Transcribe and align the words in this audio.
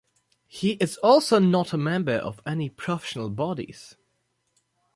He 0.47 0.71
is 0.81 0.97
also 1.03 1.37
not 1.37 1.73
a 1.73 1.77
member 1.77 2.15
of 2.15 2.41
any 2.43 2.69
professional 2.69 3.29
bodies. 3.29 3.97